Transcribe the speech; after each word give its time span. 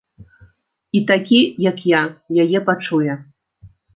І 0.97 1.01
такі, 1.11 1.41
як 1.69 1.77
я, 1.91 2.01
яе 2.47 2.59
пачуе. 2.73 3.13